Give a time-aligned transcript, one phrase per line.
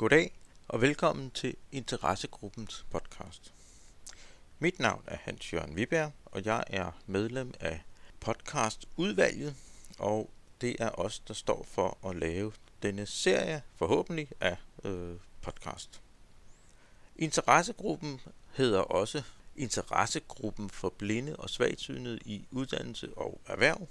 [0.00, 0.32] Goddag
[0.68, 3.54] og velkommen til Interessegruppens podcast.
[4.58, 7.82] Mit navn er Hans Jørgen Viberg, og jeg er medlem af
[8.20, 9.56] podcastudvalget,
[9.98, 10.30] og
[10.60, 12.52] det er os, der står for at lave
[12.82, 16.02] denne serie, forhåbentlig, af øh, podcast.
[17.16, 18.20] Interessegruppen
[18.52, 19.22] hedder også
[19.56, 23.88] Interessegruppen for blinde og svagsynede i uddannelse og erhverv.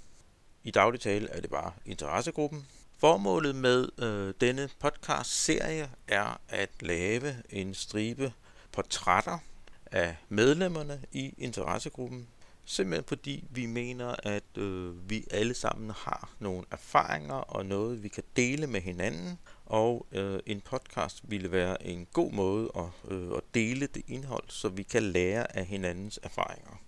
[0.64, 2.66] I daglig tale er det bare Interessegruppen,
[3.00, 8.32] Formålet med øh, denne podcast-serie er at lave en stribe
[8.72, 9.38] portrætter
[9.86, 12.28] af medlemmerne i interessegruppen,
[12.64, 18.08] simpelthen fordi vi mener, at øh, vi alle sammen har nogle erfaringer og noget, vi
[18.08, 23.30] kan dele med hinanden, og øh, en podcast ville være en god måde at, øh,
[23.36, 26.80] at dele det indhold, så vi kan lære af hinandens erfaringer.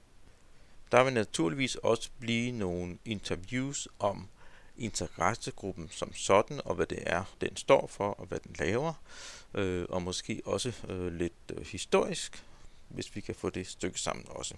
[0.92, 4.28] Der vil naturligvis også blive nogle interviews om
[4.76, 8.92] interessegruppen som sådan, og hvad det er, den står for, og hvad den laver,
[9.54, 12.44] øh, og måske også øh, lidt øh, historisk,
[12.88, 14.54] hvis vi kan få det stykke sammen også.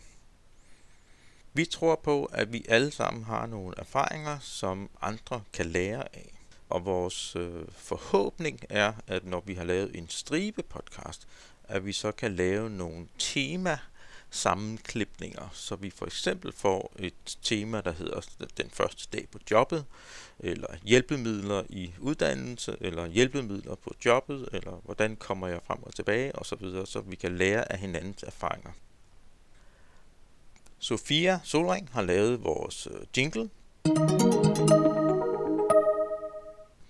[1.53, 6.35] Vi tror på, at vi alle sammen har nogle erfaringer, som andre kan lære af.
[6.69, 11.29] Og vores øh, forhåbning er, at når vi har lavet en stribe podcast,
[11.65, 13.79] at vi så kan lave nogle tema
[14.35, 18.21] sammenklipninger, så vi for eksempel får et tema, der hedder
[18.57, 19.85] den første dag på jobbet,
[20.39, 26.39] eller hjælpemidler i uddannelse, eller hjælpemidler på jobbet, eller hvordan kommer jeg frem og tilbage,
[26.39, 28.71] osv., så vi kan lære af hinandens erfaringer.
[30.79, 33.51] Sofia Solring har lavet vores øh, jingle,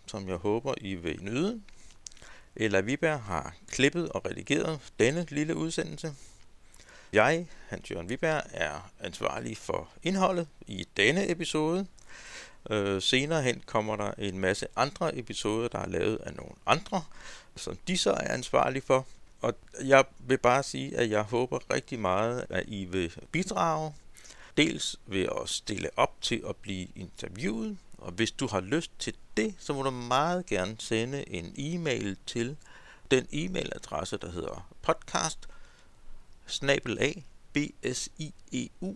[0.06, 1.60] som jeg håber, I vil nyde.
[2.56, 6.14] Ella Viberg har klippet og redigeret denne lille udsendelse.
[7.14, 11.86] Jeg, Hans Jørgen Viberg, er ansvarlig for indholdet i denne episode.
[12.70, 17.04] Øh, senere hen kommer der en masse andre episoder, der er lavet af nogle andre,
[17.56, 19.06] som de så er ansvarlige for.
[19.40, 23.94] Og jeg vil bare sige, at jeg håber rigtig meget, at I vil bidrage.
[24.56, 29.14] Dels ved at stille op til at blive interviewet, og hvis du har lyst til
[29.36, 32.56] det, så må du meget gerne sende en e-mail til
[33.10, 35.48] den e-mailadresse, der hedder podcast
[37.52, 38.90] bsieu.dk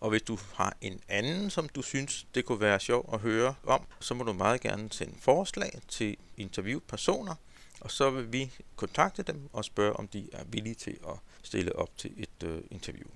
[0.00, 3.54] og hvis du har en anden, som du synes, det kunne være sjovt at høre
[3.64, 7.34] om, så må du meget gerne sende forslag til interviewpersoner,
[7.80, 11.76] og så vil vi kontakte dem og spørge, om de er villige til at stille
[11.76, 13.08] op til et øh, interview.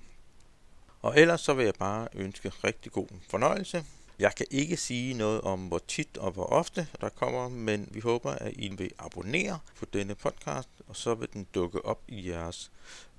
[1.03, 3.84] Og ellers så vil jeg bare ønske rigtig god fornøjelse.
[4.19, 8.00] Jeg kan ikke sige noget om, hvor tit og hvor ofte der kommer, men vi
[8.00, 12.30] håber, at I vil abonnere på denne podcast, og så vil den dukke op i
[12.30, 12.70] jeres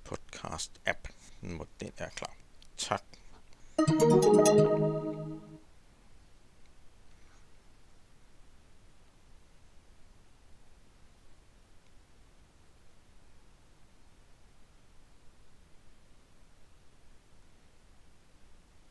[0.10, 1.12] podcast-app,
[1.42, 2.36] når den er klar.
[2.78, 3.04] Tak.
[3.78, 4.85] thank you